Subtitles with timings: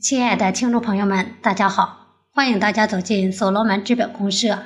[0.00, 2.06] 亲爱的听众朋友们，大家好！
[2.32, 4.60] 欢迎大家走进所罗门资本公社，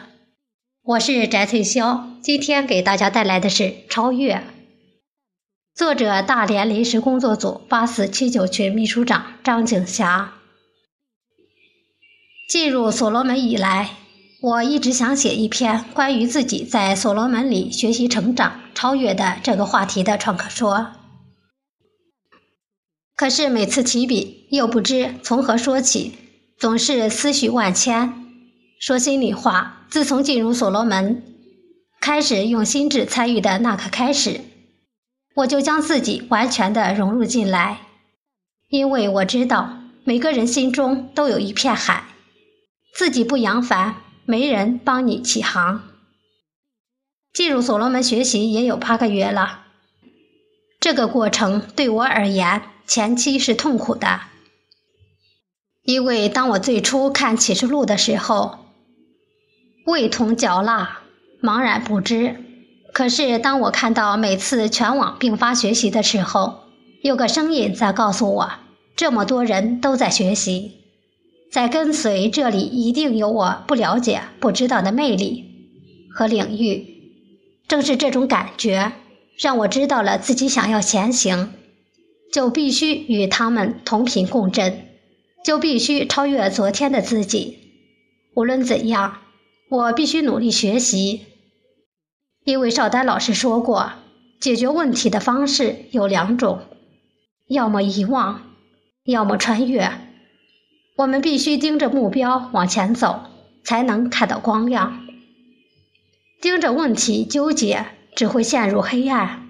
[0.85, 2.05] 我是翟翠霄。
[2.23, 4.37] 今天给大家带来的是《超越》，
[5.75, 10.35] 作者大连临时工作组八四七九群秘书长张景霞。
[12.49, 13.91] 进入所罗门以来，
[14.41, 20.93] 我一直想写一篇关于自己在所罗门里学习、成长、超越的这个话题的创客说。
[23.25, 26.13] 可是每次起笔，又不知从何说起，
[26.59, 28.13] 总是思绪万千。
[28.79, 31.23] 说心里话，自从进入所罗门，
[32.03, 34.43] 开始用心智参与的那刻开始，
[35.37, 37.79] 我就将自己完全的融入进来，
[38.69, 42.05] 因为我知道每个人心中都有一片海，
[42.95, 43.95] 自己不扬帆，
[44.27, 45.83] 没人帮你起航。
[47.33, 49.61] 进入所罗门学习也有八个月了，
[50.79, 52.61] 这个过程对我而言。
[52.87, 54.21] 前期是痛苦的，
[55.83, 58.59] 因为当我最初看启示录的时候，
[59.87, 61.01] 味同嚼蜡，
[61.43, 62.37] 茫然不知。
[62.93, 66.61] 可是当我看到每次全网并发学习的时候，
[67.03, 68.53] 有个声音在告诉我，
[68.95, 70.73] 这么多人都在学习，
[71.51, 75.45] 在跟随，这里一定有我不了解、不知道的魅力
[76.15, 76.87] 和领域。
[77.67, 78.93] 正是这种感觉，
[79.39, 81.55] 让我知道了自己想要前行。
[82.35, 84.89] 就必须与他们同频共振，
[85.45, 87.59] 就必须超越昨天的自己。
[88.35, 89.19] 无论怎样，
[89.71, 91.27] 我必须努力学习。
[92.45, 93.93] 因为邵丹老师说过，
[94.41, 96.63] 解决问题的方式有两种：
[97.47, 98.43] 要么遗忘，
[99.05, 99.89] 要么穿越。
[100.97, 103.27] 我们必须盯着目标往前走，
[103.63, 105.07] 才能看到光亮。
[106.43, 109.44] 盯着问题纠结，只会陷入黑暗。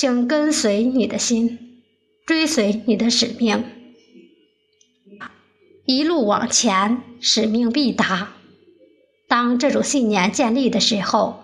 [0.00, 1.82] 请跟随你的心，
[2.24, 3.64] 追随你的使命，
[5.86, 8.28] 一路往前，使命必达。
[9.26, 11.42] 当这种信念建立的时候，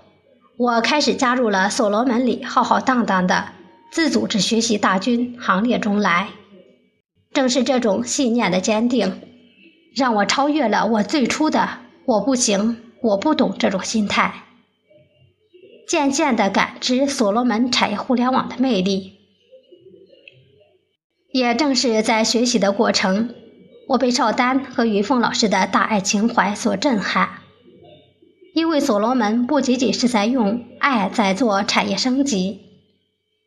[0.57, 3.49] 我开始加入了所罗门里浩浩荡荡的
[3.91, 6.29] 自组织学习大军行列中来。
[7.33, 9.21] 正是这种信念的坚定，
[9.97, 14.45] 让我超越了我最初的“我不行，我不懂”这种心态。
[15.87, 19.19] 渐渐地感知所罗门产业互联网的魅力，
[21.33, 23.35] 也正是在学习的过程，
[23.89, 27.41] 我被邵丹和云凤老师的大爱情怀所震撼。
[28.55, 32.61] 因为所罗门不仅仅是在用爱在做产业升级，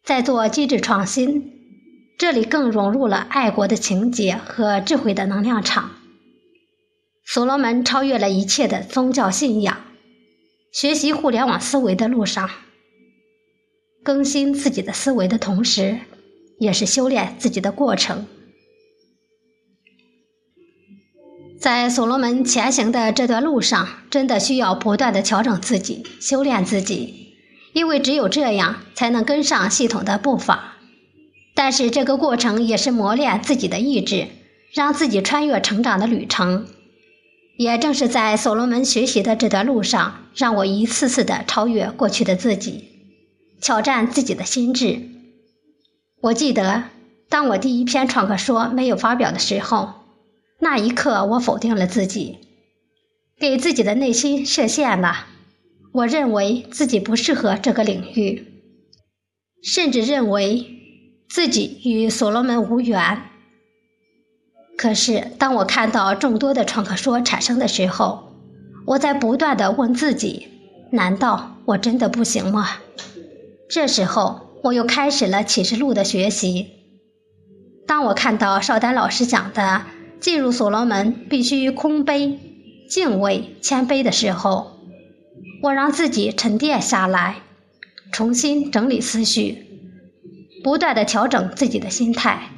[0.04, 1.54] 在做机制创新，
[2.20, 5.92] 这里更融入了爱国的情节和智慧的能量场。
[7.26, 9.87] 所罗门超越了一切的宗教信仰。
[10.80, 12.52] 学习互联网思维的路上，
[14.04, 15.98] 更新自己的思维的同时，
[16.60, 18.28] 也是修炼自己的过程。
[21.60, 27.34] 在所罗门前行的这段路上，真的需要不断的调整自己、修炼自己，
[27.74, 30.76] 因为只有这样才能跟上系统的步伐。
[31.56, 34.28] 但是这个过程也是磨练自己的意志，
[34.76, 36.68] 让自己穿越成长的旅程。
[37.58, 42.86] 也正是在所罗门学习的这段路上，让我一次次的超越过去的自己，
[43.60, 45.02] 挑战自己的心智。
[46.22, 46.84] 我记得，
[47.30, 49.96] 当我第一篇创客说没有发表的时候，
[50.60, 52.38] 那一刻我否定了自己，
[53.40, 55.26] 给自己的内心设限了。
[55.94, 58.46] 我认为自己不适合这个领域，
[59.64, 60.68] 甚至认为
[61.28, 63.24] 自己与所罗门无缘。
[64.78, 68.32] 可是，当我看到众多的创客说产生的时候，
[68.86, 70.50] 我在不断的问自己：
[70.92, 72.70] 难道我真的不行吗？
[73.68, 76.68] 这时候，我又开始了启示录的学习。
[77.88, 79.82] 当我看到邵丹老师讲的
[80.20, 82.38] 进入所罗门必须空杯、
[82.88, 84.78] 敬畏、谦卑的时候，
[85.64, 87.38] 我让自己沉淀下来，
[88.12, 89.66] 重新整理思绪，
[90.64, 92.52] 不断的调整自己的心态。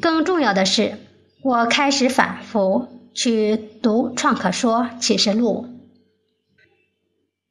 [0.00, 0.98] 更重要的是。
[1.44, 5.66] 我开始反复去读《创可说启示录》，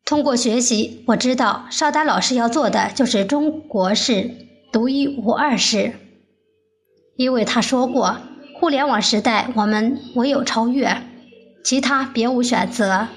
[0.03, 4.31] 通过学习，我知道邵丹老师要做的就是中国式
[4.71, 5.93] 独一无二式，
[7.17, 8.17] 因为他说过，
[8.55, 11.03] 互联网时代我们唯有超越，
[11.63, 13.09] 其他别无选择。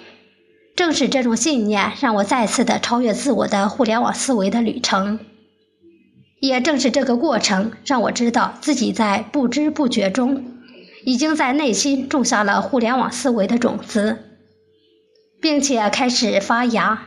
[0.76, 5.20] 正是这种信念，让我再次的超越自我的互联网思维的旅程。
[6.38, 10.52] 也正是这个过程，让我知道自己在不知不觉中。
[11.06, 14.18] 已经在内心种下了互联网思维的种子，
[15.40, 17.06] 并且开始发芽。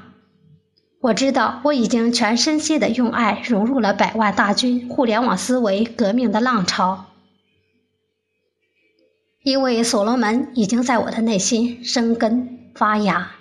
[1.01, 7.07] 我知道我已经全身心的用爱融入了百万大军互联网思维革命的浪潮。
[9.43, 13.31] 因为所罗门已经在我的内心生根发芽。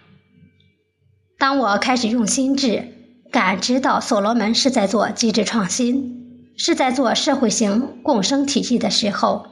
[1.39, 2.89] 当我开始用心智
[3.31, 9.47] 感知到所罗门是在做机制创新，是在做社会型共生体系的时候，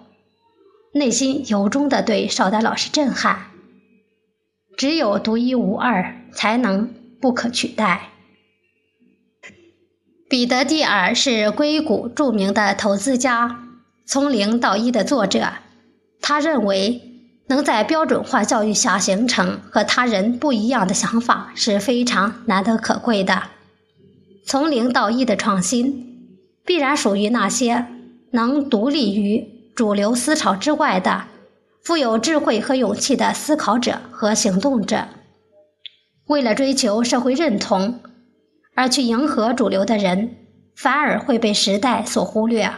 [0.97, 3.47] 内心由衷的对邵丹老师震撼。
[4.77, 8.11] 只有独一无二，才能不可取代。
[10.29, 13.49] 彼得·蒂尔是硅谷著名的投资家，
[14.07, 15.53] 《从零到一》的作者。
[16.21, 17.01] 他认为，
[17.49, 23.45] 能在标准化教育下形成和他人不一样的想法是非常难得可贵的。
[24.45, 26.29] 从零到一的创新，
[26.65, 27.87] 必然属于那些
[28.33, 31.27] 能独立于主流思潮之外的。
[31.85, 35.07] 富有智慧和勇气的思考者和行动者，
[36.25, 38.01] 为了追求社会认同
[38.75, 40.35] 而去迎合主流的人，
[40.75, 42.73] 反而会被时代所忽略。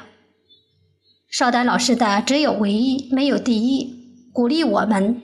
[1.30, 5.22] 邵丹老师的“只有唯一，没有第一”，鼓励我们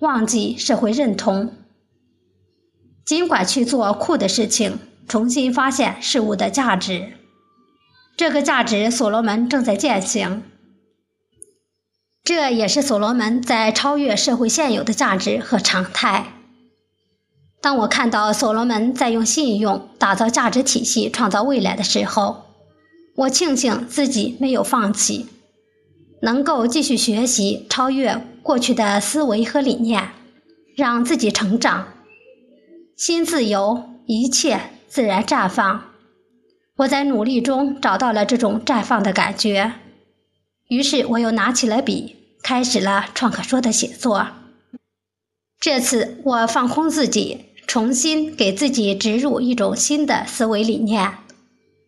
[0.00, 1.52] 忘记社会认同，
[3.04, 7.12] 尽管去做酷的事情，重新发现事物的价值。
[8.16, 10.42] 这个价值，所罗门正在践行。
[12.22, 16.34] 这也是所罗门在超越社会现有的价值和常态。
[17.60, 22.44] 当我看到所罗门在用信用打造价值体系、创造未来的时候，
[23.16, 25.26] 我庆幸自己没有放弃，
[26.22, 30.10] 能够继续学习超越过去的思维和理念，
[30.76, 31.88] 让自己成长，
[32.96, 35.84] 心自由，一切自然绽放。
[36.76, 39.72] 我在努力中找到了这种绽放的感觉。
[40.70, 42.14] 于是我又拿起了笔，
[42.44, 44.28] 开始了创可说的写作。
[45.58, 51.14] 这次我放空自己，重新给自己植入一种新的思维理念，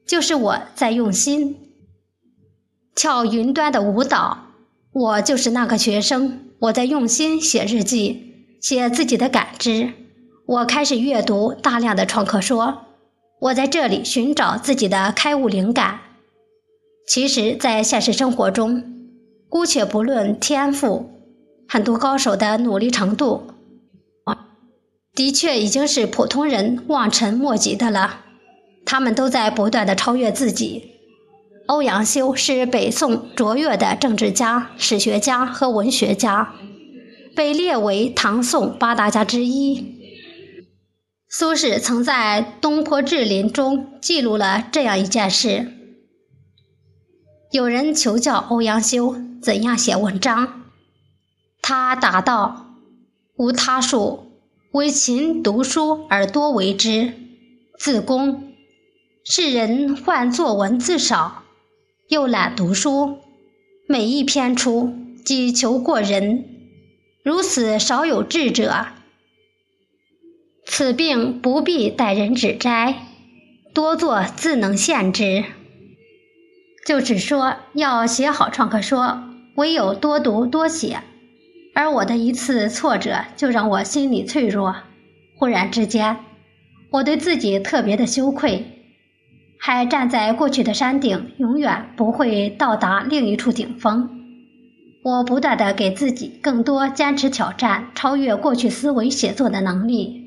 [0.04, 1.56] 就是我在用心
[2.96, 4.48] 跳云端的舞蹈。
[4.92, 9.92] 我就是那个学生，我在用心写日记，写自己的感知。
[10.44, 12.84] 我开始阅读大量的创客说，
[13.40, 16.00] 我在这里寻找自己的开悟灵感。
[17.06, 18.84] 其实，在现实生活中，
[19.48, 21.10] 姑且不论天赋，
[21.68, 23.48] 很多高手的努力程度，
[25.14, 28.20] 的确已经是普通人望尘莫及的了。
[28.86, 30.90] 他们都在不断的超越自己。
[31.66, 36.54] 欧阳修是北宋卓越的政治家、史学家和文学家，
[37.36, 40.00] 被列为唐宋八大家之一。
[41.28, 45.81] 苏轼曾在《东坡志林》中记录了这样一件事。
[47.52, 50.62] 有人求教欧阳修怎样写文章，
[51.60, 52.78] 他答道
[53.36, 54.32] ：“无他术，
[54.70, 57.12] 唯勤读书而多为之。
[57.78, 58.54] 自宫，
[59.22, 61.42] 世人患作文字少，
[62.08, 63.18] 又懒读书，
[63.86, 66.46] 每一篇出，即求过人。
[67.22, 68.86] 如此少有智者。
[70.64, 73.08] 此病不必待人指摘，
[73.74, 75.44] 多做自能现之。”
[76.86, 79.22] 就只说要写好创客说，
[79.54, 80.98] 唯有多读多写。
[81.74, 84.74] 而我的一次挫折，就让我心里脆弱。
[85.36, 86.18] 忽然之间，
[86.90, 88.84] 我对自己特别的羞愧，
[89.58, 94.10] 还站在过去的山顶，永远不会到达另一处顶峰。
[95.04, 100.20] 我不断的给自己更多坚持挑战，超越过去思维写作的能力，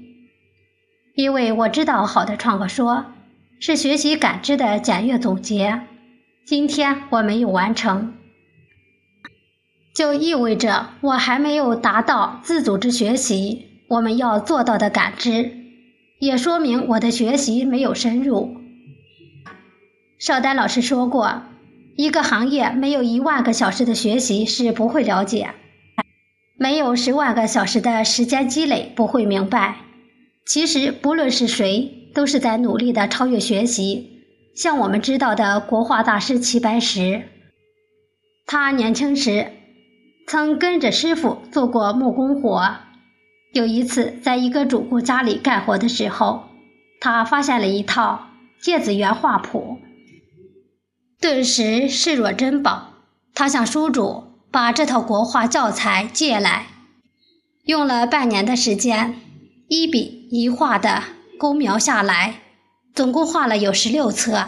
[1.16, 3.06] 因为我知道好的创客说
[3.60, 5.82] 是学习感知的简约总结。
[6.46, 8.14] 今天我没有完成，
[9.96, 15.52] 就意味着我还没有达到自组织学习我们要做到的感知，
[16.20, 18.58] 也说明我的学习没有深入。
[20.20, 21.42] 邵丹老师说过，
[21.96, 25.50] 一个行业没有一万个小时的学习是不会了解，
[26.60, 29.78] 没有十万个小时的时间积累不会明白。
[30.46, 34.15] 其实不论是谁，都是在努力的超越学习。
[34.56, 37.24] 像我们知道的国画大师齐白石，
[38.48, 39.52] 他年轻时
[40.28, 42.78] 曾跟着师傅做过木工活。
[43.54, 46.46] 有一次，在一个主顾家里干活的时候，
[47.02, 48.28] 他发现了一套
[48.62, 49.78] 芥子园画谱，
[51.20, 52.94] 顿时视若珍宝。
[53.34, 56.68] 他向书主把这套国画教材借来，
[57.66, 59.16] 用了半年的时间，
[59.68, 61.04] 一笔一画的
[61.38, 62.45] 勾描下来。
[62.96, 64.48] 总共画了有十六册，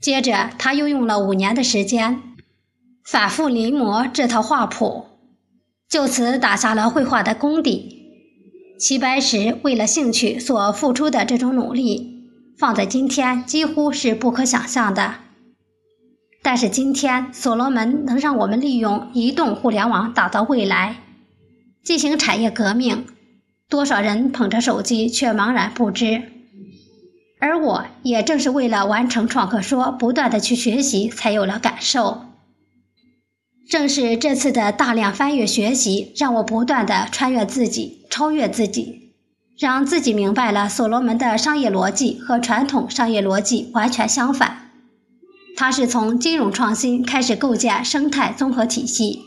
[0.00, 2.20] 接着他又用了五年的时间，
[3.04, 5.06] 反复临摹这套画谱，
[5.88, 7.96] 就此打下了绘画的功底。
[8.76, 12.24] 齐白石为了兴趣所付出的这种努力，
[12.58, 15.14] 放在今天几乎是不可想象的。
[16.42, 20.96] 但是今天，所罗门能让我们利用移动互联网打造未来，
[21.84, 23.06] 进行产业革命。
[23.68, 26.39] 多少人捧着手机却茫然不知，
[27.40, 32.26] 而我也正是为了完成创客说，不断的去学习，才有了感受。
[33.68, 39.14] 正是这次的大量翻阅学习，让我不断的穿越自己，超越自己，
[39.58, 44.70] 让自己明白了所罗门的商业逻辑和传统商业逻辑完全相反。
[45.56, 49.22] 他是从金融创新开始构建生态综合体系，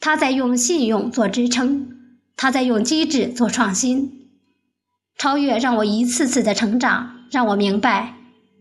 [0.00, 1.88] 他在用信用做支撑。
[2.36, 4.21] 他在用机制做创新，
[5.16, 8.14] 超越让我一次次的成长，让我明白，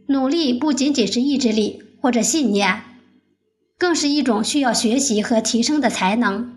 [0.07, 2.81] 努力不仅仅是意志力或者信念，
[3.77, 6.53] 更是一种需要学习和提升的才能。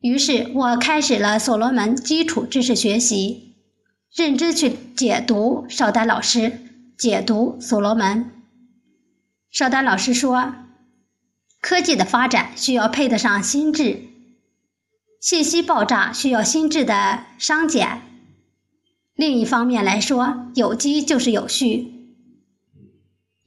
[0.00, 3.54] 于是我开始了所罗门基础知识学习，
[4.14, 6.60] 认真去解读邵丹老师
[6.96, 8.30] 解读所罗门。
[9.50, 10.54] 邵丹老师说，
[11.60, 14.02] 科技的发展需要配得上心智。
[15.20, 18.02] 信息爆炸需要心智的商检。
[19.18, 21.92] 另一方面来说，有机就是有序，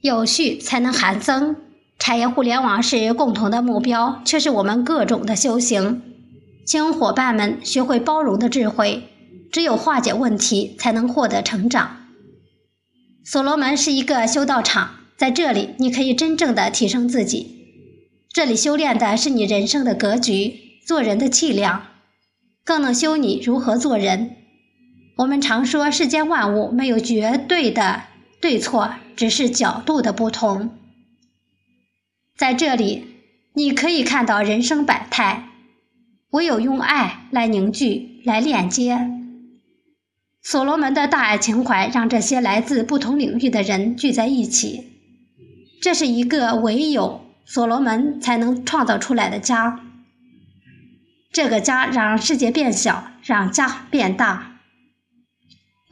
[0.02, 1.56] 有序才能含增。
[1.98, 6.02] 产业互联网是共同的目标，却是我们各种的修行。
[6.66, 9.04] 请伙伴们学会包容的智慧，
[9.50, 12.06] 只有化解问题，才能获得成长。
[13.24, 17.62] 所罗门是一个修道场，在这里你可以真正的提升自己。
[18.30, 20.60] 这里修炼的是你人生的格局。
[20.86, 21.84] 做人的气量，
[22.62, 24.36] 更能修你如何做人。
[25.16, 28.04] 我们常说世间万物没有绝对的
[28.40, 30.76] 对错，只是角度的不同。
[32.36, 33.06] 在这里，
[33.52, 35.48] 你可以看到人生百态，
[36.30, 39.10] 唯有用爱来凝聚、来链接。
[40.42, 44.98] 所罗门的大爱情怀让这些来自不同领域的人聚在一起，
[45.80, 49.78] 这是一个唯有所罗门才能创造出来的家。
[51.30, 54.51] 这个家让世界变小，让家变大。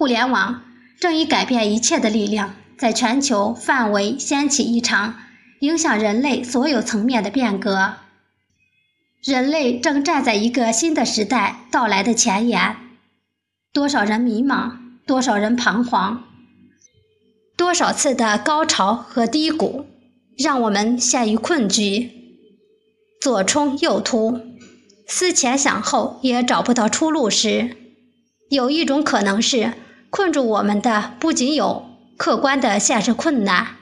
[0.01, 0.63] 互联网
[0.99, 5.17] 正以改变一切的力量，在全球范围掀起一场
[5.59, 7.97] 影响人类所有层面的变革。
[9.23, 12.77] 人类正站在一个新的时代到来的前沿。
[13.75, 16.23] 多少人迷茫，多少人彷徨，
[17.59, 19.85] 多少次的高潮和低谷，
[20.39, 22.11] 让我们陷于困局，
[23.21, 24.41] 左冲右突。
[25.07, 27.77] 思前想后也找不到出路时，
[28.49, 29.75] 有一种可能是
[30.11, 31.87] 困住我们的不仅有
[32.17, 33.77] 客观的现实困难，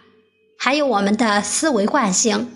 [0.58, 2.52] 还有我们的思维惯性。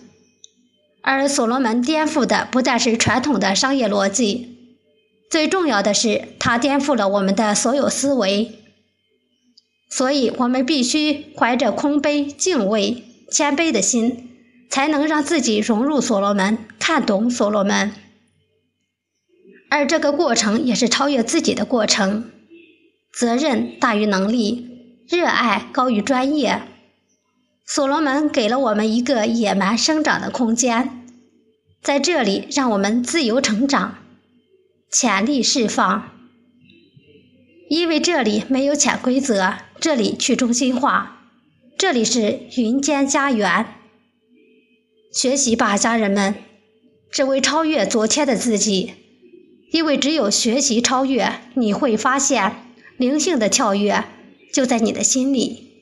[1.03, 4.77] 而所罗门颠覆的不再是传统的商业逻辑，
[5.31, 8.59] 最重要的是他颠覆了我们的所有思维。
[9.91, 14.31] 所以，我们必须怀着空杯、敬畏、谦卑的心，
[14.71, 17.93] 才能让自己融入所罗门，看懂所罗门。
[19.69, 22.31] 而这个过程也是超越自己的过程，
[23.13, 26.63] 责任大于能力，热爱高于专业。
[27.67, 31.07] 所罗门给了我们一个野蛮生长的空间，
[31.83, 33.99] 在这里让我们自由成长，
[34.91, 36.11] 潜力释放。
[37.69, 41.29] 因为这里没有潜规则，这里去中心化，
[41.79, 43.67] 这里是云间家园。
[45.13, 46.35] 学习吧，家人们，
[47.11, 48.95] 只为超越昨天的自己。
[49.71, 52.62] 因为只有学习超越，你会发现
[53.03, 54.05] 灵性的跳跃
[54.55, 55.73] 就在你的心里。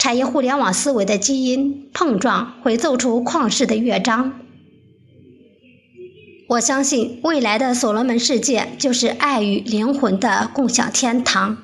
[0.00, 4.40] 产业互联网思维的基因碰撞，会奏出旷世的乐章。
[6.48, 11.58] 我相信未来的所罗门世界就是爱与灵魂的共享天堂。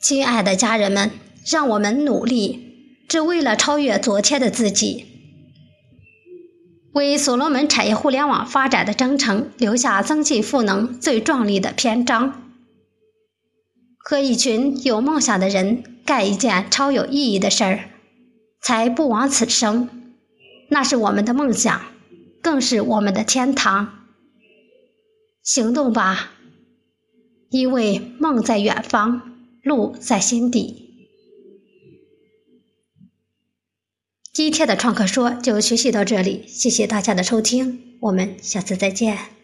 [0.00, 1.10] 亲爱的家人们，
[1.46, 5.04] 让我们努力，只为了超越昨天的自己。
[6.94, 12.51] 为所罗门产业互联网发展的征程留下增进赋能最壮丽的篇章，
[14.04, 17.90] 和一群有梦想的人干一件超有意义的事儿，
[18.60, 19.88] 才不枉此生。
[20.68, 21.80] 那是我们的梦想，
[22.42, 24.06] 更是我们的天堂。
[25.42, 26.32] 行动吧，
[27.50, 29.22] 因为梦在远方，
[29.62, 30.80] 路在心底。
[34.32, 39.41] 今天的创客说就学习到这里，谢谢大家的收听，我们下次再见。